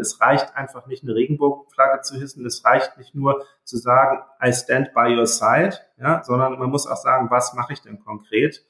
[0.00, 2.44] Es reicht einfach nicht, eine Regenbogenflagge zu hissen.
[2.46, 6.86] Es reicht nicht nur zu sagen, I stand by your side, ja, sondern man muss
[6.86, 8.64] auch sagen, was mache ich denn konkret?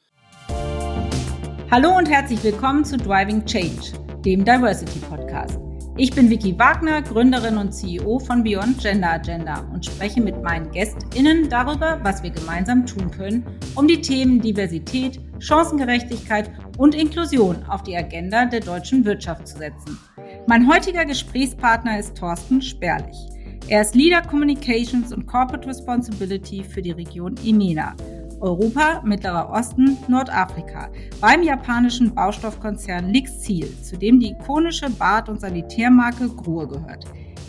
[1.70, 3.92] Hallo und herzlich willkommen zu Driving Change,
[4.24, 5.67] dem Diversity Podcast.
[6.00, 10.70] Ich bin Vicky Wagner, Gründerin und CEO von Beyond Gender Agenda und spreche mit meinen
[10.70, 13.44] GästInnen darüber, was wir gemeinsam tun können,
[13.74, 19.98] um die Themen Diversität, Chancengerechtigkeit und Inklusion auf die Agenda der deutschen Wirtschaft zu setzen.
[20.46, 23.16] Mein heutiger Gesprächspartner ist Thorsten Sperlich.
[23.66, 27.96] Er ist Leader Communications und Corporate Responsibility für die Region EMENA
[28.40, 36.28] Europa, Mittlerer Osten, Nordafrika beim japanischen Baustoffkonzern Lixil, zu dem die ikonische Bad- und Sanitärmarke
[36.28, 37.04] Grohe gehört.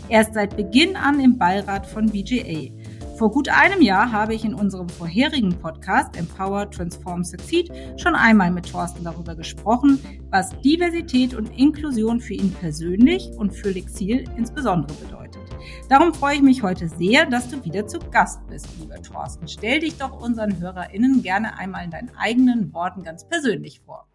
[0.08, 2.72] Er ist seit Beginn an im Beirat von BGA.
[3.16, 8.50] Vor gut einem Jahr habe ich in unserem vorherigen Podcast Empower, Transform, Succeed schon einmal
[8.50, 14.94] mit Thorsten darüber gesprochen, was Diversität und Inklusion für ihn persönlich und für Lixil insbesondere
[14.94, 15.39] bedeutet.
[15.88, 19.48] Darum freue ich mich heute sehr, dass du wieder zu Gast bist, lieber Thorsten.
[19.48, 24.06] Stell dich doch unseren HörerInnen gerne einmal in deinen eigenen Worten ganz persönlich vor.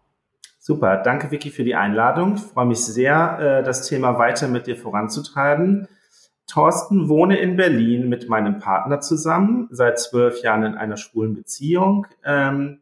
[0.58, 2.34] Super, danke Vicky für die Einladung.
[2.34, 5.86] Ich freue mich sehr, äh, das Thema weiter mit dir voranzutreiben.
[6.46, 12.06] Thorsten wohne in Berlin mit meinem Partner zusammen, seit zwölf Jahren in einer schwulen Beziehung.
[12.24, 12.80] Ähm,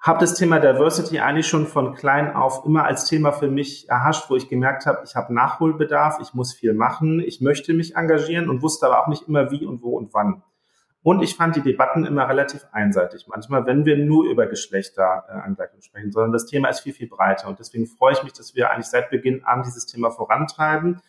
[0.00, 4.30] habe das Thema Diversity eigentlich schon von klein auf immer als Thema für mich erhascht,
[4.30, 8.48] wo ich gemerkt habe, ich habe Nachholbedarf, ich muss viel machen, ich möchte mich engagieren
[8.48, 10.42] und wusste aber auch nicht immer wie und wo und wann.
[11.02, 13.26] Und ich fand die Debatten immer relativ einseitig.
[13.28, 17.48] Manchmal, wenn wir nur über Geschlechterangleichung sprechen, sondern das Thema ist viel, viel breiter.
[17.48, 21.00] Und deswegen freue ich mich, dass wir eigentlich seit Beginn an dieses Thema vorantreiben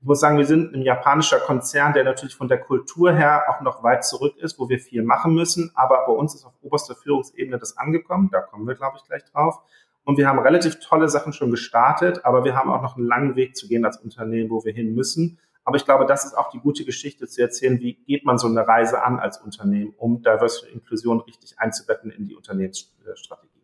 [0.00, 3.60] ich muss sagen, wir sind ein japanischer Konzern, der natürlich von der Kultur her auch
[3.62, 5.72] noch weit zurück ist, wo wir viel machen müssen.
[5.74, 8.30] Aber bei uns ist auf oberster Führungsebene das angekommen.
[8.30, 9.58] Da kommen wir, glaube ich, gleich drauf.
[10.04, 13.36] Und wir haben relativ tolle Sachen schon gestartet, aber wir haben auch noch einen langen
[13.36, 15.38] Weg zu gehen als Unternehmen, wo wir hin müssen.
[15.64, 18.46] Aber ich glaube, das ist auch die gute Geschichte zu erzählen, wie geht man so
[18.46, 23.57] eine Reise an als Unternehmen, um Diversity Inklusion richtig einzubetten in die Unternehmensstrategie.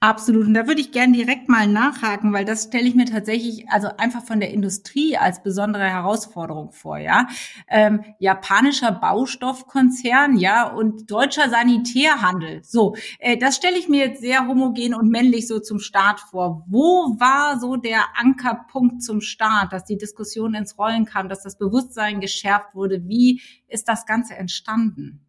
[0.00, 0.46] Absolut.
[0.46, 3.88] Und da würde ich gerne direkt mal nachhaken, weil das stelle ich mir tatsächlich also
[3.96, 7.26] einfach von der Industrie als besondere Herausforderung vor, ja.
[7.68, 12.62] Ähm, japanischer Baustoffkonzern, ja, und deutscher Sanitärhandel.
[12.62, 16.64] So, äh, das stelle ich mir jetzt sehr homogen und männlich so zum Start vor.
[16.68, 21.58] Wo war so der Ankerpunkt zum Start, dass die Diskussion ins Rollen kam, dass das
[21.58, 23.08] Bewusstsein geschärft wurde?
[23.08, 25.27] Wie ist das Ganze entstanden?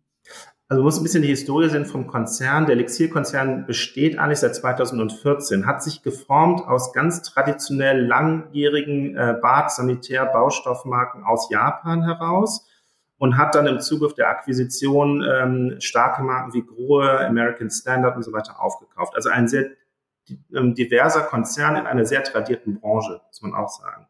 [0.72, 2.68] Also muss ein bisschen die Historie sehen vom Konzern.
[2.68, 9.72] Der Elixir-Konzern besteht eigentlich seit 2014, hat sich geformt aus ganz traditionell langjährigen äh, Bad-,
[9.72, 12.68] Sanitär-, Baustoffmarken aus Japan heraus
[13.18, 18.22] und hat dann im Zugriff der Akquisition ähm, starke Marken wie Grohe, American Standard und
[18.22, 19.16] so weiter aufgekauft.
[19.16, 19.72] Also ein sehr
[20.54, 24.06] ähm, diverser Konzern in einer sehr tradierten Branche, muss man auch sagen.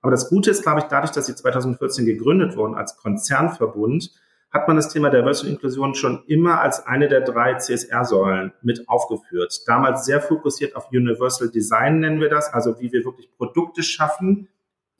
[0.00, 4.12] Aber das Gute ist, glaube ich, dadurch, dass sie 2014 gegründet wurden als Konzernverbund,
[4.54, 8.88] hat man das Thema Diversity und Inklusion schon immer als eine der drei CSR-Säulen mit
[8.88, 9.62] aufgeführt.
[9.66, 14.48] Damals sehr fokussiert auf Universal Design nennen wir das, also wie wir wirklich Produkte schaffen,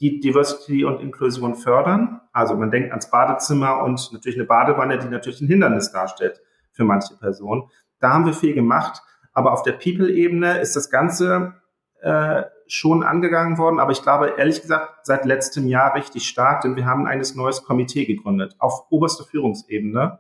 [0.00, 2.20] die Diversity und Inklusion fördern.
[2.32, 6.41] Also man denkt ans Badezimmer und natürlich eine Badewanne, die natürlich ein Hindernis darstellt
[6.72, 7.71] für manche Personen.
[8.00, 11.54] Da haben wir viel gemacht, aber auf der People-Ebene ist das Ganze
[12.00, 16.77] äh, schon angegangen worden, aber ich glaube ehrlich gesagt seit letztem Jahr richtig stark, denn
[16.77, 20.19] wir haben ein neues Komitee gegründet auf oberster Führungsebene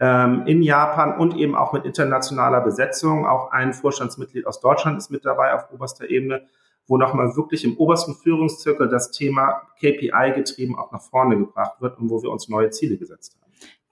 [0.00, 3.26] ähm, in Japan und eben auch mit internationaler Besetzung.
[3.26, 6.46] Auch ein Vorstandsmitglied aus Deutschland ist mit dabei auf oberster Ebene,
[6.86, 11.98] wo nochmal wirklich im obersten Führungszirkel das Thema KPI getrieben auch nach vorne gebracht wird
[11.98, 13.41] und wo wir uns neue Ziele gesetzt haben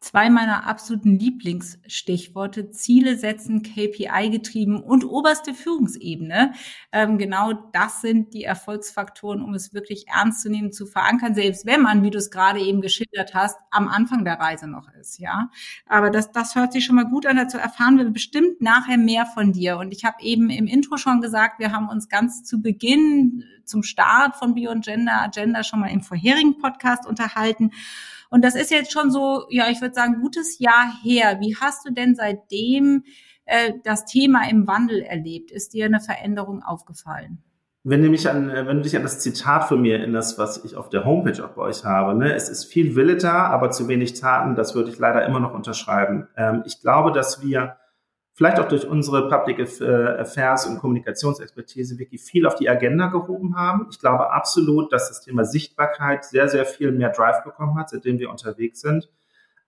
[0.01, 6.55] zwei meiner absoluten Lieblingsstichworte, Ziele setzen, KPI getrieben und oberste Führungsebene.
[6.91, 11.67] Ähm, genau das sind die Erfolgsfaktoren, um es wirklich ernst zu nehmen, zu verankern, selbst
[11.67, 15.19] wenn man, wie du es gerade eben geschildert hast, am Anfang der Reise noch ist,
[15.19, 15.51] ja.
[15.87, 19.27] Aber das, das hört sich schon mal gut an, dazu erfahren wir bestimmt nachher mehr
[19.27, 19.77] von dir.
[19.77, 23.83] Und ich habe eben im Intro schon gesagt, wir haben uns ganz zu Beginn zum
[23.83, 27.71] Start von Beyond Gender Agenda schon mal im vorherigen Podcast unterhalten.
[28.31, 31.39] Und das ist jetzt schon so, ja, ich würde sagen, gutes Jahr her.
[31.41, 33.05] Wie hast du denn seitdem
[33.45, 35.51] äh, das Thema im Wandel erlebt?
[35.51, 37.43] Ist dir eine Veränderung aufgefallen?
[37.83, 40.77] Wenn du mich an, wenn du dich an das Zitat von mir erinnerst, was ich
[40.77, 43.89] auf der Homepage auch bei euch habe, ne, es ist viel Wille da, aber zu
[43.89, 46.29] wenig Taten, das würde ich leider immer noch unterschreiben.
[46.37, 47.77] Ähm, ich glaube, dass wir
[48.41, 49.85] vielleicht auch durch unsere Public äh,
[50.19, 53.89] Affairs und Kommunikationsexpertise wirklich viel auf die Agenda gehoben haben.
[53.91, 58.19] Ich glaube absolut, dass das Thema Sichtbarkeit sehr, sehr viel mehr Drive bekommen hat, seitdem
[58.19, 59.11] wir unterwegs sind.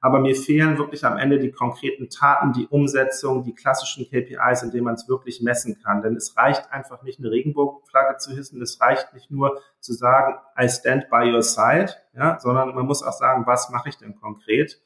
[0.01, 4.71] Aber mir fehlen wirklich am Ende die konkreten Taten, die Umsetzung, die klassischen KPIs, in
[4.71, 6.01] denen man es wirklich messen kann.
[6.01, 8.63] Denn es reicht einfach nicht, eine Regenbogenflagge zu hissen.
[8.63, 13.03] Es reicht nicht nur zu sagen, I stand by your side, ja, sondern man muss
[13.03, 14.81] auch sagen, was mache ich denn konkret?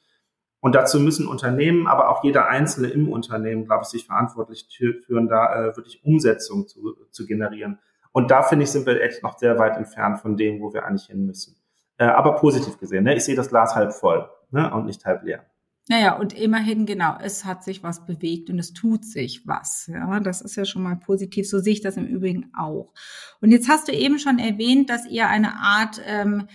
[0.61, 4.67] Und dazu müssen Unternehmen, aber auch jeder Einzelne im Unternehmen, glaube ich, sich verantwortlich
[5.07, 7.79] führen, da äh, wirklich Umsetzung zu, zu generieren.
[8.13, 10.87] Und da finde ich, sind wir echt noch sehr weit entfernt von dem, wo wir
[10.87, 11.57] eigentlich hin müssen.
[11.99, 13.15] Äh, aber positiv gesehen, ne?
[13.15, 14.73] ich sehe das Glas halb voll ne?
[14.73, 15.45] und nicht halb leer.
[15.89, 19.87] Naja, und immerhin, genau, es hat sich was bewegt und es tut sich was.
[19.87, 21.49] Ja, das ist ja schon mal positiv.
[21.49, 22.93] So sehe ich das im Übrigen auch.
[23.41, 26.49] Und jetzt hast du eben schon erwähnt, dass ihr eine Art, ähm,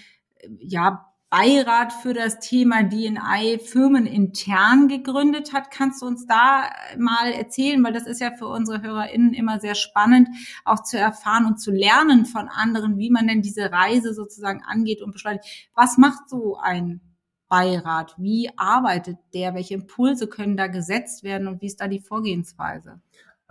[0.59, 5.72] ja, Beirat für das Thema DNI firmenintern gegründet hat.
[5.72, 9.75] Kannst du uns da mal erzählen, weil das ist ja für unsere HörerInnen immer sehr
[9.75, 10.28] spannend,
[10.66, 15.01] auch zu erfahren und zu lernen von anderen, wie man denn diese Reise sozusagen angeht
[15.01, 15.69] und beschleunigt.
[15.74, 17.00] Was macht so ein
[17.48, 18.13] Beirat?
[18.18, 19.56] Wie arbeitet der?
[19.56, 23.00] Welche Impulse können da gesetzt werden und wie ist da die Vorgehensweise?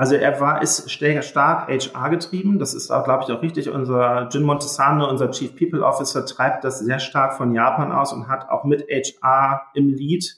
[0.01, 2.59] Also er war, ist stark HR getrieben.
[2.59, 3.69] Das ist auch, glaube ich, auch richtig.
[3.69, 8.27] Unser Jin Montesano, unser Chief People Officer, treibt das sehr stark von Japan aus und
[8.27, 10.37] hat auch mit HR im Lead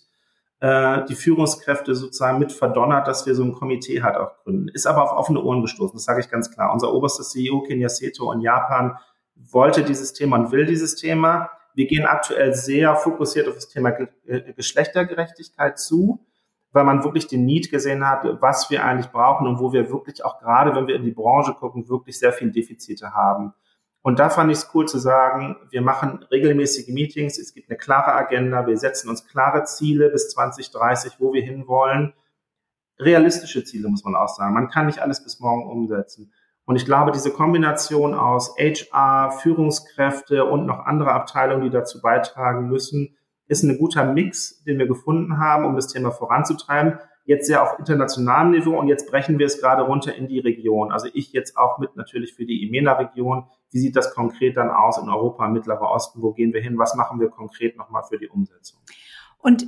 [0.58, 4.66] äh, die Führungskräfte sozusagen mit verdonnert, dass wir so ein Komitee halt auch gründen.
[4.66, 6.72] Ist aber auf offene Ohren gestoßen, das sage ich ganz klar.
[6.72, 8.98] Unser oberster CEO, Kenya Seto in Japan,
[9.36, 11.50] wollte dieses Thema und will dieses Thema.
[11.76, 13.90] Wir gehen aktuell sehr fokussiert auf das Thema
[14.26, 16.26] äh, Geschlechtergerechtigkeit zu,
[16.72, 20.24] weil man wirklich den Need gesehen hat, was wir eigentlich brauchen und wo wir wirklich
[20.24, 23.52] auch gerade, wenn wir in die Branche gucken, wirklich sehr viele Defizite haben.
[24.00, 27.78] Und da fand ich es cool zu sagen, wir machen regelmäßige Meetings, es gibt eine
[27.78, 32.12] klare Agenda, wir setzen uns klare Ziele bis 2030, wo wir hinwollen.
[32.98, 34.54] Realistische Ziele, muss man auch sagen.
[34.54, 36.32] Man kann nicht alles bis morgen umsetzen.
[36.64, 42.68] Und ich glaube, diese Kombination aus HR, Führungskräfte und noch andere Abteilungen, die dazu beitragen
[42.68, 43.16] müssen,
[43.48, 46.98] ist ein guter Mix, den wir gefunden haben, um das Thema voranzutreiben.
[47.24, 50.90] Jetzt sehr auf internationalem Niveau und jetzt brechen wir es gerade runter in die Region.
[50.90, 53.46] Also ich jetzt auch mit natürlich für die EMENA-Region.
[53.70, 56.20] Wie sieht das konkret dann aus in Europa, Mittlerer Osten?
[56.20, 56.78] Wo gehen wir hin?
[56.78, 58.80] Was machen wir konkret nochmal für die Umsetzung?
[59.38, 59.66] Und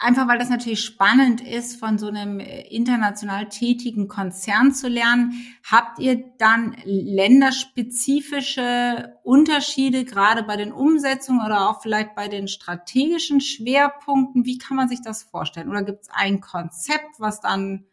[0.00, 5.32] einfach weil das natürlich spannend ist, von so einem äh, international tätigen Konzern zu lernen,
[5.70, 13.40] habt ihr dann länderspezifische Unterschiede, gerade bei den Umsetzungen oder auch vielleicht bei den strategischen
[13.40, 14.44] Schwerpunkten?
[14.44, 15.68] Wie kann man sich das vorstellen?
[15.68, 17.86] Oder gibt es ein Konzept, was dann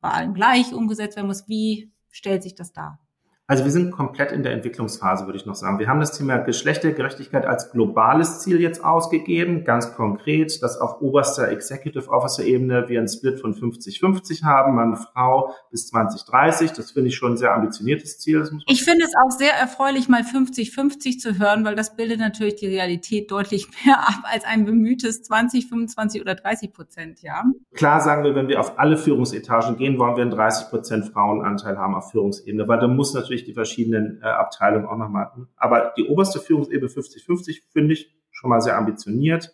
[0.00, 1.48] bei allen gleich umgesetzt werden muss?
[1.48, 2.98] Wie stellt sich das dar?
[3.48, 5.78] Also wir sind komplett in der Entwicklungsphase, würde ich noch sagen.
[5.78, 11.48] Wir haben das Thema Geschlechtergerechtigkeit als globales Ziel jetzt ausgegeben, ganz konkret, dass auf oberster
[11.48, 16.72] Executive Officer Ebene wir einen Split von 50-50 haben, Mann, Frau bis 2030.
[16.72, 18.42] Das finde ich schon ein sehr ambitioniertes Ziel.
[18.66, 22.66] ich finde es auch sehr erfreulich, mal 50-50 zu hören, weil das bildet natürlich die
[22.66, 27.44] Realität deutlich mehr ab als ein bemühtes 20, 25 oder 30 Prozent, ja.
[27.74, 31.78] Klar sagen wir, wenn wir auf alle Führungsetagen gehen, wollen wir einen 30 Prozent Frauenanteil
[31.78, 35.30] haben auf Führungsebene, weil da muss natürlich natürlich die verschiedenen äh, Abteilungen auch nochmal.
[35.56, 39.52] Aber die oberste Führungsebene 50-50 finde ich schon mal sehr ambitioniert.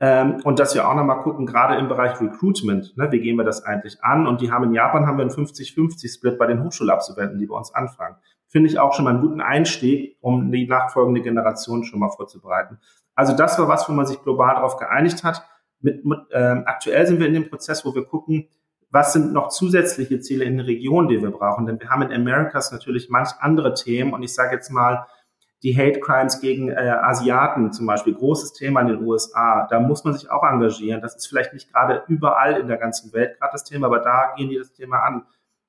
[0.00, 3.44] Ähm, und dass wir auch nochmal gucken, gerade im Bereich Recruitment, ne, wie gehen wir
[3.44, 4.26] das eigentlich an?
[4.26, 7.72] Und die haben in Japan haben wir einen 50-50-Split bei den Hochschulabsolventen, die bei uns
[7.72, 8.16] anfangen.
[8.48, 12.78] Finde ich auch schon mal einen guten Einstieg, um die nachfolgende Generation schon mal vorzubereiten.
[13.14, 15.44] Also das war was, wo man sich global darauf geeinigt hat.
[15.80, 18.48] Mit, mit, äh, aktuell sind wir in dem Prozess, wo wir gucken,
[18.94, 21.66] was sind noch zusätzliche Ziele in der Region, die wir brauchen?
[21.66, 25.06] Denn wir haben in Americas natürlich manch andere Themen und ich sage jetzt mal,
[25.64, 30.04] die Hate Crimes gegen äh, Asiaten zum Beispiel, großes Thema in den USA, da muss
[30.04, 31.00] man sich auch engagieren.
[31.00, 34.34] Das ist vielleicht nicht gerade überall in der ganzen Welt gerade das Thema, aber da
[34.36, 35.26] gehen die das Thema an.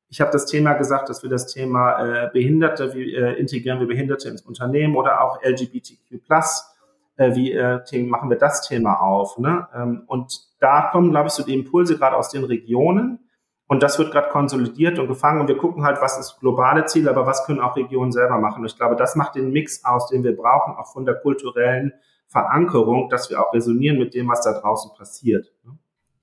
[0.07, 3.87] Ich habe das Thema gesagt, dass wir das Thema äh, Behinderte, wie äh, integrieren wir
[3.87, 6.21] Behinderte ins Unternehmen oder auch LGBTQ+,
[7.17, 9.37] äh, wie äh, machen wir das Thema auf.
[9.37, 9.67] Ne?
[9.73, 13.19] Ähm, und da kommen, glaube ich, so die Impulse gerade aus den Regionen.
[13.67, 15.41] Und das wird gerade konsolidiert und gefangen.
[15.41, 18.59] Und wir gucken halt, was ist globale Ziel, aber was können auch Regionen selber machen.
[18.59, 21.93] Und ich glaube, das macht den Mix aus, den wir brauchen, auch von der kulturellen
[22.27, 25.51] Verankerung, dass wir auch resonieren mit dem, was da draußen passiert.
[25.63, 25.77] Ne?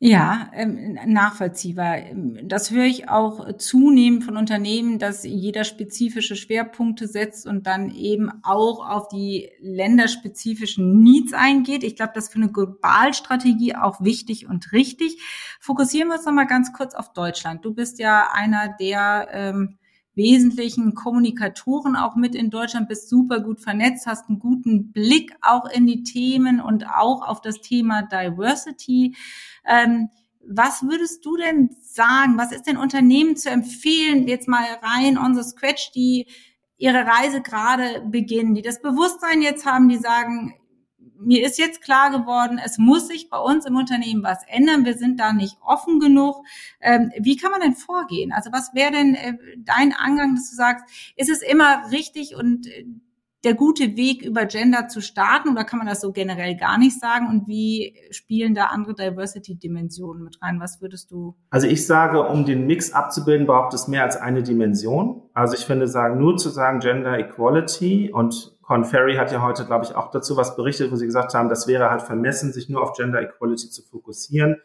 [0.04, 1.98] Ja, ähm, nachvollziehbar.
[2.42, 8.28] Das höre ich auch zunehmend von Unternehmen, dass jeder spezifische Schwerpunkte setzt und dann eben
[8.42, 11.84] auch auf die länderspezifischen Needs eingeht.
[11.84, 15.22] Ich glaube, das ist für eine Globalstrategie auch wichtig und richtig.
[15.60, 17.64] Fokussieren wir uns noch mal ganz kurz auf Deutschland.
[17.64, 19.78] Du bist ja einer der ähm,
[20.14, 25.68] wesentlichen Kommunikatoren auch mit in Deutschland, bist super gut vernetzt, hast einen guten Blick auch
[25.70, 29.16] in die Themen und auch auf das Thema Diversity.
[29.66, 30.10] Ähm,
[30.46, 32.36] was würdest du denn sagen?
[32.36, 36.26] Was ist den Unternehmen zu empfehlen, jetzt mal rein on the scratch, die
[36.76, 40.54] ihre Reise gerade beginnen, die das Bewusstsein jetzt haben, die sagen,
[41.24, 44.84] mir ist jetzt klar geworden, es muss sich bei uns im Unternehmen was ändern.
[44.84, 46.44] Wir sind da nicht offen genug.
[46.80, 48.32] Ähm, wie kann man denn vorgehen?
[48.32, 50.84] Also was wäre denn äh, dein Angang, dass du sagst,
[51.16, 52.84] ist es immer richtig und äh,
[53.44, 56.98] der gute Weg, über Gender zu starten oder kann man das so generell gar nicht
[57.00, 57.26] sagen?
[57.28, 60.60] Und wie spielen da andere Diversity-Dimensionen mit rein?
[60.60, 61.34] Was würdest du?
[61.50, 65.22] Also ich sage, um den Mix abzubilden, braucht es mehr als eine Dimension.
[65.34, 69.66] Also ich finde, sagen, nur zu sagen Gender Equality und Con Ferry hat ja heute,
[69.66, 72.70] glaube ich, auch dazu was berichtet, wo sie gesagt haben, das wäre halt vermessen, sich
[72.70, 74.62] nur auf Gender Equality zu fokussieren.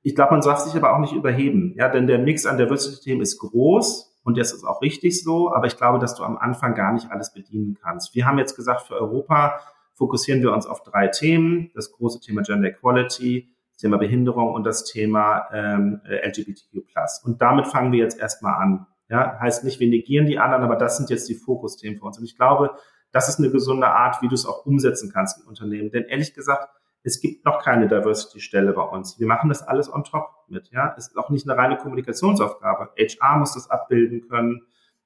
[0.00, 3.20] Ich glaube, man darf sich aber auch nicht überheben, ja, denn der Mix an Diversity-Themen
[3.20, 6.74] ist groß und das ist auch richtig so, aber ich glaube, dass du am Anfang
[6.74, 8.14] gar nicht alles bedienen kannst.
[8.14, 9.60] Wir haben jetzt gesagt, für Europa
[9.92, 11.70] fokussieren wir uns auf drei Themen.
[11.74, 16.78] Das große Thema Gender Equality, das Thema Behinderung und das Thema ähm, LGBTQ+.
[17.24, 18.86] Und damit fangen wir jetzt erstmal an.
[19.10, 22.16] Ja, heißt nicht, wir negieren die anderen, aber das sind jetzt die Fokusthemen für uns.
[22.16, 22.70] Und ich glaube,
[23.12, 25.90] das ist eine gesunde Art, wie du es auch umsetzen kannst im Unternehmen.
[25.90, 26.68] Denn ehrlich gesagt,
[27.02, 29.18] es gibt noch keine Diversity-Stelle bei uns.
[29.18, 30.70] Wir machen das alles on top mit.
[30.70, 32.90] Ja, es ist auch nicht eine reine Kommunikationsaufgabe.
[32.96, 34.62] HR muss das abbilden können.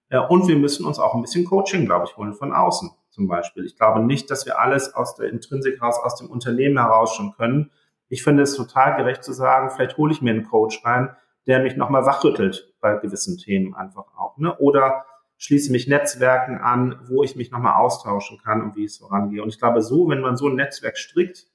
[0.09, 3.29] Äh, und wir müssen uns auch ein bisschen Coaching, glaube ich, holen von außen zum
[3.29, 3.65] Beispiel.
[3.65, 7.33] Ich glaube nicht, dass wir alles aus der Intrinsik raus, aus dem Unternehmen heraus schon
[7.33, 7.71] können.
[8.09, 11.15] Ich finde es total gerecht zu sagen, vielleicht hole ich mir einen Coach rein,
[11.47, 14.37] der mich nochmal wachrüttelt bei gewissen Themen einfach auch.
[14.37, 14.57] Ne?
[14.59, 15.05] Oder
[15.45, 19.43] schließe mich Netzwerken an, wo ich mich nochmal austauschen kann und wie es vorangehe.
[19.43, 21.47] Und ich glaube, so, wenn man so ein Netzwerk strickt,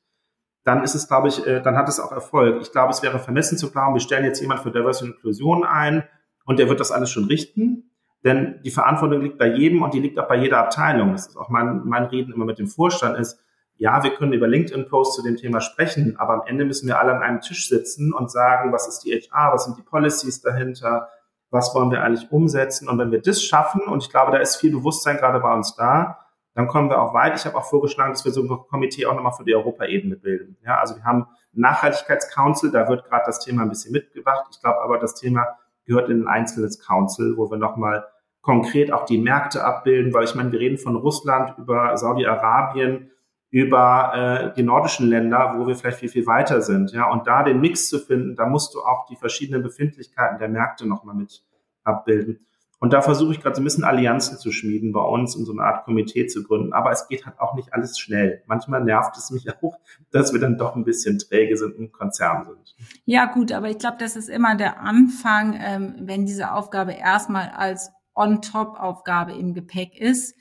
[0.63, 2.62] dann ist es, glaube ich, äh, dann hat es auch Erfolg.
[2.62, 5.63] Ich glaube, es wäre vermessen zu glauben, wir stellen jetzt jemand für Diversity und Inklusion
[5.63, 6.03] ein
[6.46, 7.91] und der wird das alles schon richten.
[8.24, 11.13] Denn die Verantwortung liegt bei jedem und die liegt auch bei jeder Abteilung.
[11.13, 13.39] Das ist auch mein, mein Reden immer mit dem Vorstand ist,
[13.77, 17.15] ja, wir können über LinkedIn-Posts zu dem Thema sprechen, aber am Ende müssen wir alle
[17.15, 21.08] an einem Tisch sitzen und sagen, was ist die HR, was sind die Policies dahinter,
[21.51, 22.88] was wollen wir eigentlich umsetzen.
[22.88, 25.75] Und wenn wir das schaffen, und ich glaube, da ist viel Bewusstsein gerade bei uns
[25.75, 26.25] da,
[26.56, 27.36] dann kommen wir auch weit.
[27.38, 30.58] Ich habe auch vorgeschlagen, dass wir so ein Komitee auch nochmal für die Europaebene bilden.
[30.65, 34.46] Ja, also wir haben Nachhaltigkeitscouncil, da wird gerade das Thema ein bisschen mitgebracht.
[34.51, 35.48] Ich glaube aber, das Thema
[35.86, 38.06] gehört in ein einzelnes Council, wo wir nochmal
[38.41, 43.12] konkret auch die Märkte abbilden, weil ich meine, wir reden von Russland über Saudi-Arabien,
[43.51, 46.91] über äh, die nordischen Länder, wo wir vielleicht viel, viel weiter sind.
[46.91, 50.50] Ja, und da den Mix zu finden, da musst du auch die verschiedenen Befindlichkeiten der
[50.50, 51.44] Märkte nochmal mit
[51.84, 52.46] abbilden.
[52.82, 55.51] Und da versuche ich gerade so ein bisschen Allianzen zu schmieden bei uns und so
[55.51, 56.72] eine Art Komitee zu gründen.
[56.72, 58.41] Aber es geht halt auch nicht alles schnell.
[58.46, 59.77] Manchmal nervt es mich auch,
[60.12, 62.75] dass wir dann doch ein bisschen träge sind im Konzern sind.
[63.06, 67.50] Ja, gut, aber ich glaube, das ist immer der Anfang, ähm, wenn diese Aufgabe erstmal
[67.50, 70.36] als On-Top-Aufgabe im Gepäck ist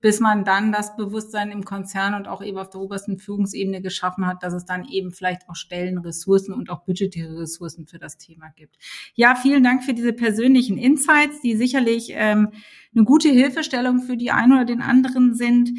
[0.00, 4.26] bis man dann das Bewusstsein im Konzern und auch eben auf der obersten Führungsebene geschaffen
[4.26, 8.16] hat, dass es dann eben vielleicht auch Stellen, Ressourcen und auch budgetäre Ressourcen für das
[8.16, 8.76] Thema gibt.
[9.14, 12.48] Ja, vielen Dank für diese persönlichen Insights, die sicherlich ähm,
[12.94, 15.70] eine gute Hilfestellung für die einen oder den anderen sind.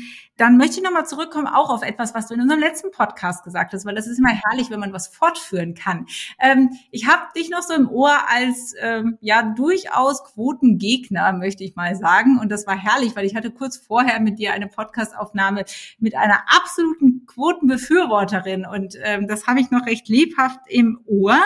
[0.42, 3.74] Dann möchte ich nochmal zurückkommen, auch auf etwas, was du in unserem letzten Podcast gesagt
[3.74, 6.08] hast, weil das ist immer herrlich, wenn man was fortführen kann.
[6.40, 11.76] Ähm, ich habe dich noch so im Ohr als ähm, ja durchaus Quotengegner, möchte ich
[11.76, 12.40] mal sagen.
[12.40, 15.64] Und das war herrlich, weil ich hatte kurz vorher mit dir eine Podcastaufnahme
[16.00, 18.66] mit einer absoluten Quotenbefürworterin.
[18.66, 21.38] Und ähm, das habe ich noch recht lebhaft im Ohr.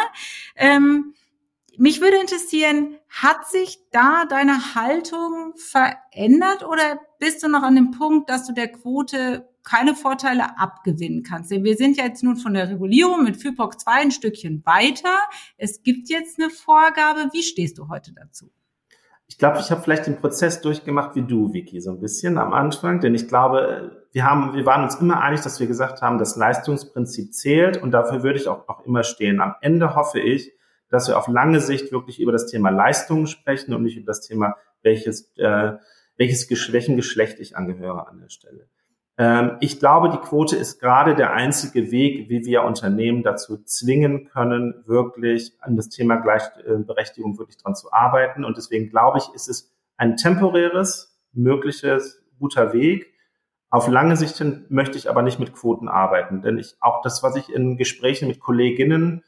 [0.55, 1.15] Ähm,
[1.77, 7.91] mich würde interessieren, hat sich da deine Haltung verändert oder bist du noch an dem
[7.91, 11.51] Punkt, dass du der Quote keine Vorteile abgewinnen kannst?
[11.51, 15.17] Denn wir sind ja jetzt nun von der Regulierung mit FIPOC 2 ein Stückchen weiter.
[15.57, 17.29] Es gibt jetzt eine Vorgabe.
[17.31, 18.51] Wie stehst du heute dazu?
[19.27, 22.53] Ich glaube, ich habe vielleicht den Prozess durchgemacht wie du, Vicky, so ein bisschen am
[22.53, 26.19] Anfang, denn ich glaube, wir haben, wir waren uns immer einig, dass wir gesagt haben,
[26.19, 29.41] das Leistungsprinzip zählt und dafür würde ich auch, auch immer stehen.
[29.41, 30.54] Am Ende hoffe ich,
[30.89, 34.21] dass wir auf lange Sicht wirklich über das Thema Leistungen sprechen und nicht über das
[34.21, 35.73] Thema, welches, äh,
[36.17, 38.67] welches welchem Geschlecht ich angehöre an der Stelle.
[39.17, 44.25] Ähm, ich glaube, die Quote ist gerade der einzige Weg, wie wir Unternehmen dazu zwingen
[44.29, 48.43] können, wirklich an das Thema Gleichberechtigung wirklich dran zu arbeiten.
[48.43, 53.13] Und deswegen glaube ich, ist es ein temporäres, mögliches, guter Weg.
[53.69, 57.23] Auf lange Sicht hin möchte ich aber nicht mit Quoten arbeiten, denn ich auch das,
[57.23, 59.23] was ich in Gesprächen mit Kolleginnen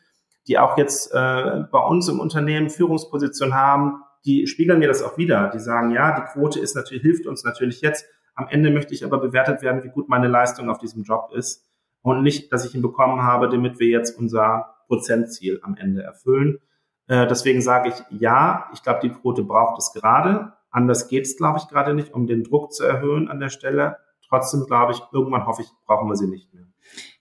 [0.48, 5.18] die auch jetzt äh, bei uns im Unternehmen Führungsposition haben, die spiegeln mir das auch
[5.18, 5.50] wieder.
[5.54, 8.06] Die sagen, ja, die Quote ist natürlich, hilft uns natürlich jetzt.
[8.36, 11.66] Am Ende möchte ich aber bewertet werden, wie gut meine Leistung auf diesem Job ist
[12.02, 16.60] und nicht, dass ich ihn bekommen habe, damit wir jetzt unser Prozentziel am Ende erfüllen.
[17.08, 20.54] Äh, deswegen sage ich, ja, ich glaube, die Quote braucht es gerade.
[20.70, 23.98] Anders geht es, glaube ich, gerade nicht, um den Druck zu erhöhen an der Stelle.
[24.28, 26.68] Trotzdem glaube ich, irgendwann hoffe ich, brauchen wir sie nicht mehr.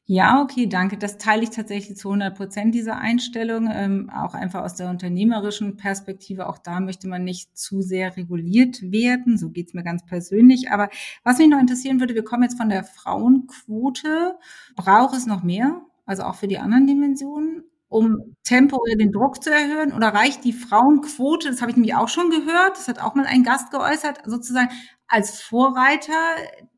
[0.09, 0.97] Ja, okay, danke.
[0.97, 5.77] Das teile ich tatsächlich zu 100 Prozent, diese Einstellung, ähm, auch einfach aus der unternehmerischen
[5.77, 6.47] Perspektive.
[6.49, 9.37] Auch da möchte man nicht zu sehr reguliert werden.
[9.37, 10.71] So geht's mir ganz persönlich.
[10.71, 10.91] Aber
[11.25, 14.37] was mich noch interessieren würde, wir kommen jetzt von der Frauenquote.
[14.77, 15.83] Braucht es noch mehr?
[16.05, 17.65] Also auch für die anderen Dimensionen?
[17.89, 19.93] um temporär den Druck zu erhöhen?
[19.93, 23.27] Oder reicht die Frauenquote, das habe ich nämlich auch schon gehört, das hat auch mal
[23.27, 24.71] ein Gast geäußert, sozusagen
[25.07, 26.13] als Vorreiter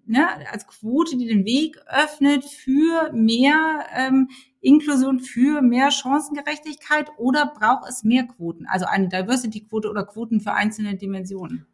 [0.09, 4.29] ne, als Quote, die den Weg öffnet für mehr ähm,
[4.61, 8.67] Inklusion, für mehr Chancengerechtigkeit oder braucht es mehr Quoten?
[8.67, 11.67] Also eine Diversity-Quote oder Quoten für einzelne Dimensionen?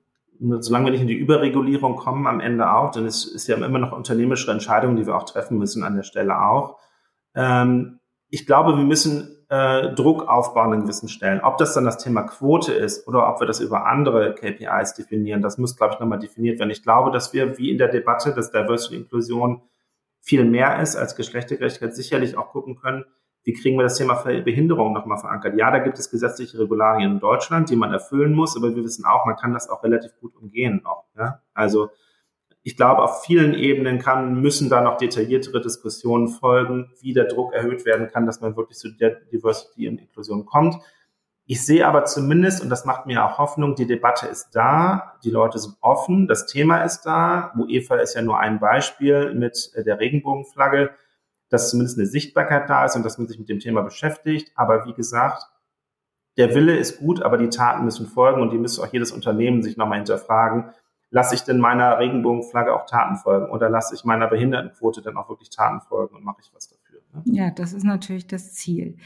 [0.61, 3.79] Solange wir nicht in die Überregulierung kommen, am Ende auch, denn es ist ja immer
[3.79, 6.79] noch unternehmerische Entscheidungen, die wir auch treffen müssen an der Stelle auch.
[7.35, 8.01] Ähm,
[8.31, 11.41] ich glaube, wir müssen äh, Druck aufbauen an gewissen Stellen.
[11.41, 15.43] Ob das dann das Thema Quote ist oder ob wir das über andere KPIs definieren,
[15.43, 16.71] das muss, glaube ich, nochmal definiert werden.
[16.71, 19.63] Ich glaube, dass wir, wie in der Debatte, dass Diversity Inklusion
[20.21, 23.05] viel mehr ist als Geschlechtergerechtigkeit, sicherlich auch gucken können,
[23.45, 25.57] wie kriegen wir das Thema Behinderung nochmal verankert.
[25.57, 29.05] Ja, da gibt es gesetzliche Regularien in Deutschland, die man erfüllen muss, aber wir wissen
[29.05, 31.05] auch, man kann das auch relativ gut umgehen noch.
[31.17, 31.43] Ja?
[31.53, 31.91] Also
[32.67, 37.53] ich glaube, auf vielen Ebenen kann, müssen da noch detailliertere Diskussionen folgen, wie der Druck
[37.53, 40.77] erhöht werden kann, dass man wirklich zu der Diversity und Inklusion kommt.
[41.45, 45.31] Ich sehe aber zumindest, und das macht mir auch Hoffnung, die Debatte ist da, die
[45.31, 47.53] Leute sind offen, das Thema ist da.
[47.55, 50.93] UEFA ist ja nur ein Beispiel mit der Regenbogenflagge,
[51.51, 54.53] dass zumindest eine Sichtbarkeit da ist und dass man sich mit dem Thema beschäftigt.
[54.55, 55.43] Aber wie gesagt,
[56.39, 59.63] der Wille ist gut, aber die Taten müssen folgen und die müsste auch jedes Unternehmen
[59.63, 60.71] sich nochmal hinterfragen
[61.15, 65.29] lasse ich denn meiner Regenbogenflagge auch Taten folgen oder lasse ich meiner Behindertenquote dann auch
[65.29, 67.01] wirklich Taten folgen und mache ich was dafür?
[67.13, 67.23] Ne?
[67.27, 68.97] Ja, das ist natürlich das Ziel.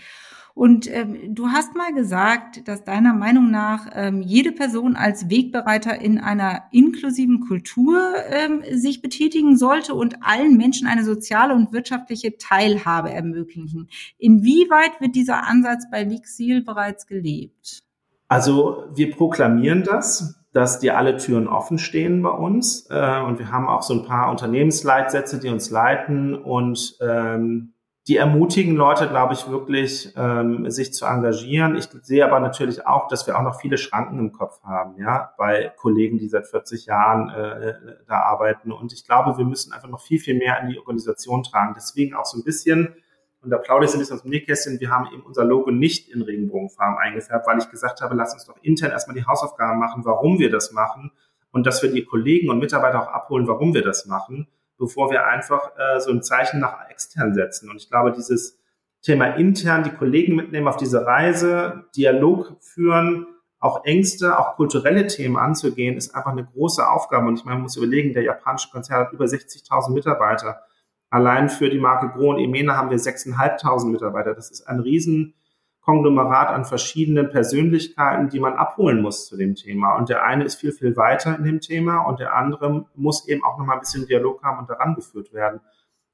[0.55, 6.00] Und ähm, du hast mal gesagt, dass deiner Meinung nach ähm, jede Person als Wegbereiter
[6.00, 8.00] in einer inklusiven Kultur
[8.31, 13.91] ähm, sich betätigen sollte und allen Menschen eine soziale und wirtschaftliche Teilhabe ermöglichen.
[14.17, 17.81] Inwieweit wird dieser Ansatz bei Lixil bereits gelebt?
[18.29, 22.87] Also wir proklamieren das dass dir alle Türen offen stehen bei uns.
[22.90, 27.75] Äh, und wir haben auch so ein paar Unternehmensleitsätze, die uns leiten und ähm,
[28.09, 31.76] die ermutigen Leute, glaube ich, wirklich, ähm, sich zu engagieren.
[31.76, 35.35] Ich sehe aber natürlich auch, dass wir auch noch viele Schranken im Kopf haben, ja,
[35.37, 37.75] bei Kollegen, die seit 40 Jahren äh,
[38.07, 38.73] da arbeiten.
[38.73, 41.75] Und ich glaube, wir müssen einfach noch viel, viel mehr in die Organisation tragen.
[41.76, 42.95] Deswegen auch so ein bisschen
[43.42, 44.80] und da plaudere ich ein bisschen aus dem Nähkästchen.
[44.80, 48.46] Wir haben eben unser Logo nicht in Regenbogenfarben eingefärbt, weil ich gesagt habe, lass uns
[48.46, 51.12] doch intern erstmal die Hausaufgaben machen, warum wir das machen
[51.53, 55.27] und dass wir die Kollegen und Mitarbeiter auch abholen, warum wir das machen, bevor wir
[55.27, 57.70] einfach äh, so ein Zeichen nach extern setzen.
[57.70, 58.59] Und ich glaube, dieses
[59.03, 63.27] Thema intern die Kollegen mitnehmen auf diese Reise, Dialog führen,
[63.61, 67.27] auch Ängste, auch kulturelle Themen anzugehen, ist einfach eine große Aufgabe.
[67.27, 70.62] Und ich meine, man muss überlegen, der japanische Konzern hat über 60.000 Mitarbeiter.
[71.11, 74.35] Allein für die Marke Gro und Emena haben wir 6.500 Mitarbeiter.
[74.35, 79.97] Das ist ein Riesenkonglomerat an verschiedenen Persönlichkeiten, die man abholen muss zu dem Thema.
[79.97, 83.42] Und der eine ist viel, viel weiter in dem Thema und der andere muss eben
[83.42, 85.61] auch nochmal ein bisschen Dialog haben und daran geführt werden.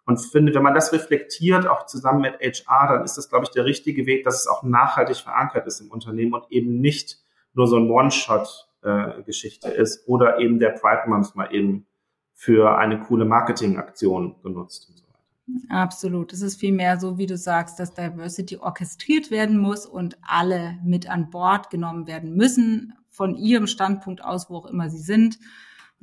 [0.06, 3.50] Und finde, wenn man das reflektiert, auch zusammen mit HR, dann ist das, glaube ich,
[3.50, 7.18] der richtige Weg, dass es auch nachhaltig verankert ist im Unternehmen und eben nicht
[7.54, 11.86] nur so ein One-Shot-Geschichte äh, ist oder eben der Pride Month mal eben
[12.34, 14.90] für eine coole Marketingaktion genutzt.
[15.68, 16.32] Absolut.
[16.32, 21.08] Es ist vielmehr so, wie du sagst, dass Diversity orchestriert werden muss und alle mit
[21.08, 25.38] an Bord genommen werden müssen, von ihrem Standpunkt aus, wo auch immer sie sind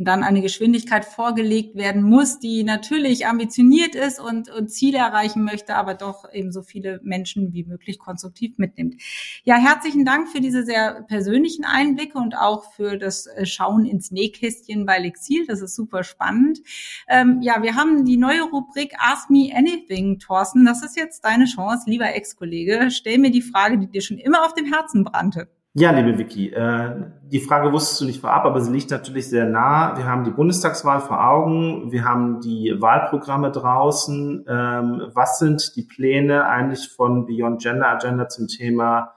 [0.01, 5.43] und dann eine Geschwindigkeit vorgelegt werden muss, die natürlich ambitioniert ist und, und Ziele erreichen
[5.43, 8.95] möchte, aber doch eben so viele Menschen wie möglich konstruktiv mitnimmt.
[9.43, 14.09] Ja, herzlichen Dank für diese sehr persönlichen Einblicke und auch für das äh, Schauen ins
[14.09, 15.45] Nähkästchen bei Lexil.
[15.45, 16.61] Das ist super spannend.
[17.07, 20.65] Ähm, ja, wir haben die neue Rubrik Ask Me Anything, Thorsten.
[20.65, 22.89] Das ist jetzt deine Chance, lieber Ex-Kollege.
[22.89, 25.47] Stell mir die Frage, die dir schon immer auf dem Herzen brannte.
[25.73, 29.45] Ja, liebe Vicky, äh, die Frage wusstest du nicht vorab, aber sie liegt natürlich sehr
[29.45, 29.95] nah.
[29.95, 34.43] Wir haben die Bundestagswahl vor Augen, wir haben die Wahlprogramme draußen.
[34.49, 39.13] Ähm, was sind die Pläne eigentlich von Beyond Gender Agenda zum Thema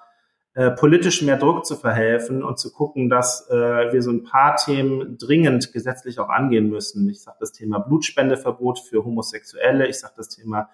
[0.54, 4.54] äh, politisch mehr Druck zu verhelfen und zu gucken, dass äh, wir so ein paar
[4.54, 7.10] Themen dringend gesetzlich auch angehen müssen.
[7.10, 10.68] Ich sage das Thema Blutspendeverbot für Homosexuelle, ich sage das Thema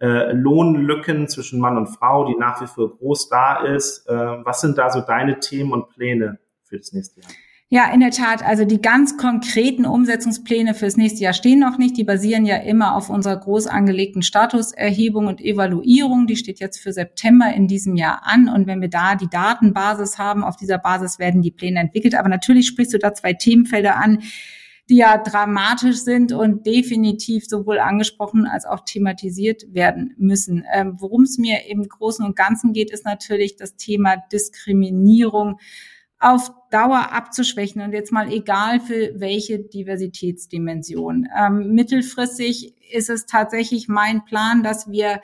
[0.00, 4.08] äh, Lohnlücken zwischen Mann und Frau, die nach wie vor groß da ist.
[4.08, 7.30] Äh, was sind da so deine Themen und Pläne für das nächste Jahr?
[7.72, 8.44] Ja, in der Tat.
[8.44, 11.96] Also die ganz konkreten Umsetzungspläne fürs nächste Jahr stehen noch nicht.
[11.96, 16.26] Die basieren ja immer auf unserer groß angelegten Statuserhebung und Evaluierung.
[16.26, 18.48] Die steht jetzt für September in diesem Jahr an.
[18.48, 22.16] Und wenn wir da die Datenbasis haben, auf dieser Basis werden die Pläne entwickelt.
[22.16, 24.18] Aber natürlich sprichst du da zwei Themenfelder an,
[24.90, 30.64] die ja dramatisch sind und definitiv sowohl angesprochen als auch thematisiert werden müssen.
[30.74, 35.60] Ähm, Worum es mir im Großen und Ganzen geht, ist natürlich das Thema Diskriminierung
[36.18, 41.28] auf Dauer abzuschwächen und jetzt mal egal für welche Diversitätsdimension.
[41.38, 45.20] Ähm, mittelfristig ist es tatsächlich mein Plan, dass wir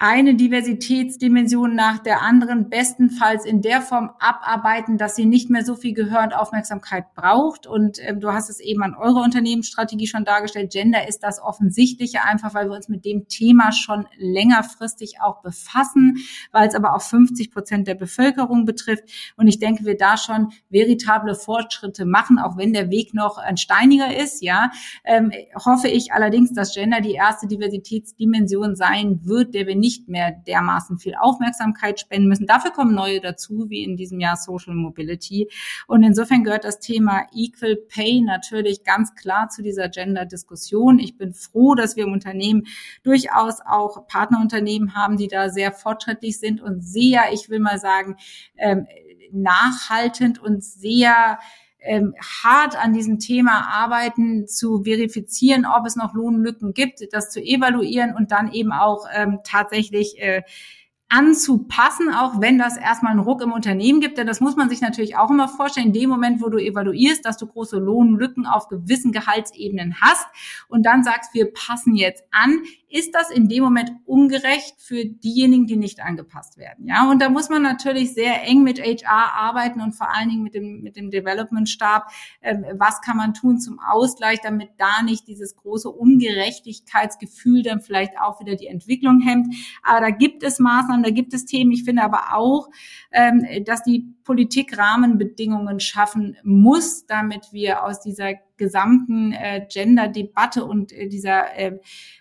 [0.00, 5.74] eine Diversitätsdimension nach der anderen bestenfalls in der Form abarbeiten, dass sie nicht mehr so
[5.74, 7.66] viel Gehör und Aufmerksamkeit braucht.
[7.66, 10.70] Und ähm, du hast es eben an eurer Unternehmensstrategie schon dargestellt.
[10.70, 16.18] Gender ist das Offensichtliche, einfach weil wir uns mit dem Thema schon längerfristig auch befassen,
[16.52, 19.02] weil es aber auch 50 Prozent der Bevölkerung betrifft.
[19.36, 23.56] Und ich denke, wir da schon veritable Fortschritte machen, auch wenn der Weg noch ein
[23.56, 24.44] steiniger ist.
[24.44, 24.70] Ja,
[25.04, 30.06] ähm, hoffe ich allerdings, dass Gender die erste Diversitätsdimension sein wird, der wir nicht nicht
[30.06, 32.46] mehr dermaßen viel Aufmerksamkeit spenden müssen.
[32.46, 35.48] Dafür kommen neue dazu, wie in diesem Jahr Social Mobility.
[35.86, 40.98] Und insofern gehört das Thema Equal Pay natürlich ganz klar zu dieser Gender-Diskussion.
[40.98, 42.66] Ich bin froh, dass wir im Unternehmen
[43.02, 48.16] durchaus auch Partnerunternehmen haben, die da sehr fortschrittlich sind und sehr, ich will mal sagen,
[48.58, 48.86] ähm,
[49.32, 51.38] nachhaltend und sehr
[51.88, 57.40] ähm, hart an diesem Thema arbeiten, zu verifizieren, ob es noch Lohnlücken gibt, das zu
[57.40, 60.42] evaluieren und dann eben auch ähm, tatsächlich äh,
[61.08, 64.18] anzupassen, auch wenn das erstmal einen Ruck im Unternehmen gibt.
[64.18, 65.88] Denn das muss man sich natürlich auch immer vorstellen.
[65.88, 70.26] In dem Moment, wo du evaluierst, dass du große Lohnlücken auf gewissen Gehaltsebenen hast
[70.68, 75.66] und dann sagst, wir passen jetzt an, ist das in dem Moment ungerecht für diejenigen,
[75.66, 76.86] die nicht angepasst werden.
[76.86, 80.42] Ja, und da muss man natürlich sehr eng mit HR arbeiten und vor allen Dingen
[80.42, 82.10] mit dem, mit dem Development-Stab.
[82.40, 88.18] Ähm, was kann man tun zum Ausgleich, damit da nicht dieses große Ungerechtigkeitsgefühl dann vielleicht
[88.20, 89.54] auch wieder die Entwicklung hemmt.
[89.82, 91.72] Aber da gibt es Maßnahmen, da gibt es Themen.
[91.72, 92.68] Ich finde aber auch,
[93.12, 100.92] ähm, dass die Politik Rahmenbedingungen schaffen muss, damit wir aus dieser gesamten äh, Gender-Debatte und
[100.92, 101.78] äh, dieser äh,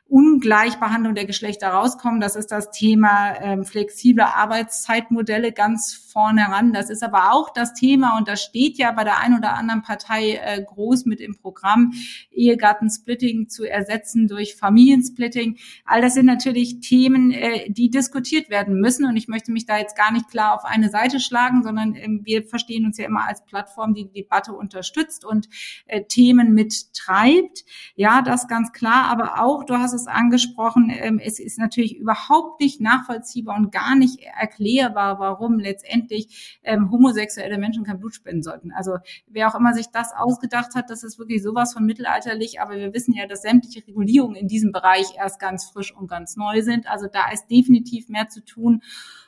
[0.09, 2.21] Ungleichbehandlung der Geschlechter rauskommen.
[2.21, 6.71] Das ist das Thema ähm, flexible Arbeitszeitmodelle ganz vorne ran.
[6.71, 9.81] Das ist aber auch das Thema, und das steht ja bei der einen oder anderen
[9.81, 11.91] Partei äh, groß mit im Programm,
[12.31, 15.57] Ehegattensplitting zu ersetzen durch Familiensplitting.
[15.83, 19.05] All das sind natürlich Themen, äh, die diskutiert werden müssen.
[19.05, 22.07] Und ich möchte mich da jetzt gar nicht klar auf eine Seite schlagen, sondern äh,
[22.23, 25.49] wir verstehen uns ja immer als Plattform, die die Debatte unterstützt und
[25.85, 27.65] äh, Themen mittreibt.
[27.95, 29.05] Ja, das ganz klar.
[29.09, 33.95] Aber auch, du hast es angesprochen, ähm, es ist natürlich überhaupt nicht nachvollziehbar und gar
[33.95, 38.71] nicht erklärbar, warum letztendlich ähm, homosexuelle Menschen kein Blut spenden sollten.
[38.71, 42.75] Also wer auch immer sich das ausgedacht hat, das ist wirklich sowas von mittelalterlich, aber
[42.75, 46.61] wir wissen ja, dass sämtliche Regulierungen in diesem Bereich erst ganz frisch und ganz neu
[46.61, 46.87] sind.
[46.87, 48.81] Also da ist definitiv mehr zu tun.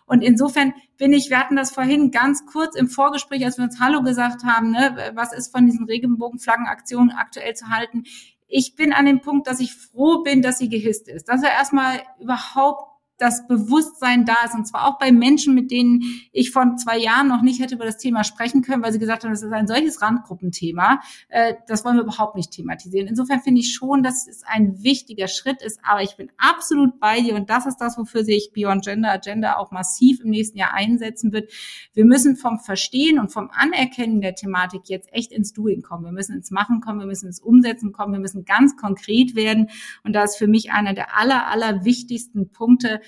[0.10, 3.80] Und insofern bin ich, wir hatten das vorhin ganz kurz im Vorgespräch, als wir uns
[3.80, 8.04] Hallo gesagt haben, ne, was ist von diesen Regenbogenflaggenaktionen aktuell zu halten
[8.50, 11.30] ich bin an dem Punkt, dass ich froh bin, dass sie gehisst ist.
[11.30, 12.89] Dass er erstmal überhaupt
[13.20, 14.56] das Bewusstsein da ist.
[14.56, 16.02] Und zwar auch bei Menschen, mit denen
[16.32, 19.24] ich von zwei Jahren noch nicht hätte über das Thema sprechen können, weil sie gesagt
[19.24, 21.02] haben, das ist ein solches Randgruppenthema.
[21.28, 23.08] Äh, das wollen wir überhaupt nicht thematisieren.
[23.08, 25.80] Insofern finde ich schon, dass es ein wichtiger Schritt ist.
[25.84, 27.36] Aber ich bin absolut bei dir.
[27.36, 31.34] Und das ist das, wofür sich Beyond Gender Agenda auch massiv im nächsten Jahr einsetzen
[31.34, 31.52] wird.
[31.94, 36.06] Wir müssen vom Verstehen und vom Anerkennen der Thematik jetzt echt ins Doing kommen.
[36.06, 37.00] Wir müssen ins Machen kommen.
[37.00, 38.14] Wir müssen ins Umsetzen kommen.
[38.14, 39.70] Wir müssen ganz konkret werden.
[40.06, 43.02] Und da ist für mich einer der aller, aller wichtigsten Punkte,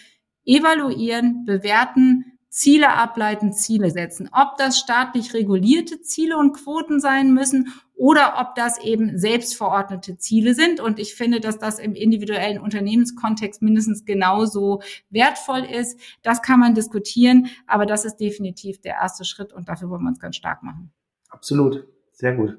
[0.45, 4.29] evaluieren, bewerten, Ziele ableiten, Ziele setzen.
[4.33, 10.53] Ob das staatlich regulierte Ziele und Quoten sein müssen oder ob das eben selbstverordnete Ziele
[10.53, 10.81] sind.
[10.81, 15.97] Und ich finde, dass das im individuellen Unternehmenskontext mindestens genauso wertvoll ist.
[16.23, 20.09] Das kann man diskutieren, aber das ist definitiv der erste Schritt und dafür wollen wir
[20.09, 20.91] uns ganz stark machen.
[21.29, 21.87] Absolut.
[22.11, 22.57] Sehr gut.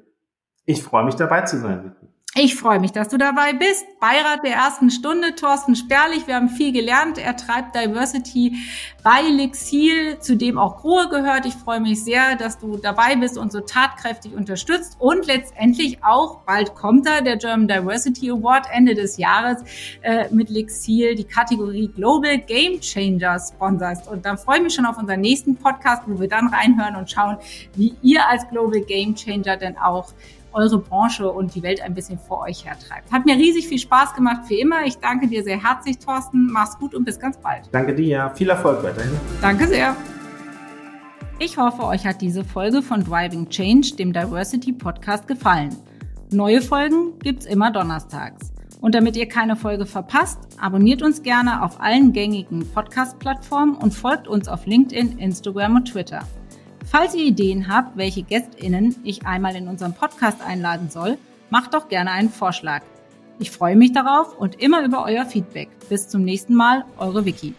[0.65, 1.95] Ich freue mich dabei zu sein.
[2.35, 3.85] Ich freue mich, dass du dabei bist.
[4.01, 6.27] Beirat der ersten Stunde, Thorsten Sperlich.
[6.27, 7.19] Wir haben viel gelernt.
[7.19, 8.57] Er treibt Diversity
[9.05, 11.45] bei Lexil, zu dem auch Grohe gehört.
[11.45, 14.97] Ich freue mich sehr, dass du dabei bist und so tatkräftig unterstützt.
[14.99, 19.63] Und letztendlich auch, bald kommt da der German Diversity Award Ende des Jahres
[20.01, 24.09] äh, mit Lexil die Kategorie Global Game Changer sponsorst.
[24.09, 27.11] Und dann freue ich mich schon auf unseren nächsten Podcast, wo wir dann reinhören und
[27.11, 27.37] schauen,
[27.75, 30.15] wie ihr als Global Game Changer denn auch
[30.53, 33.11] eure Branche und die Welt ein bisschen vor euch hertreibt.
[33.11, 34.85] Hat mir riesig viel Spaß gemacht, wie immer.
[34.85, 36.51] Ich danke dir sehr herzlich, Thorsten.
[36.53, 37.69] Mach's gut und bis ganz bald.
[37.73, 38.33] Danke dir.
[38.35, 39.13] Viel Erfolg weiterhin.
[39.41, 39.97] Danke sehr.
[41.39, 45.77] Ich hoffe, euch hat diese Folge von Driving Change, dem Diversity Podcast, gefallen.
[46.31, 48.53] Neue Folgen gibt's immer donnerstags.
[48.81, 54.29] Und damit ihr keine Folge verpasst, abonniert uns gerne auf allen gängigen Podcast-Plattformen und folgt
[54.29, 56.23] uns auf LinkedIn, Instagram und Twitter.
[56.93, 61.17] Falls ihr Ideen habt, welche GästInnen ich einmal in unseren Podcast einladen soll,
[61.53, 62.81] Macht doch gerne einen Vorschlag.
[63.39, 65.69] Ich freue mich darauf und immer über euer Feedback.
[65.91, 67.55] Bis zum nächsten Mal, eure Vicky.